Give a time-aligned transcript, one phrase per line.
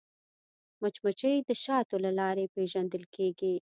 [0.81, 3.55] مچمچۍ د شاتو له لارې پیژندل کېږي